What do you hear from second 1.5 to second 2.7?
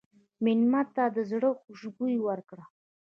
خوشبويي ورکړه.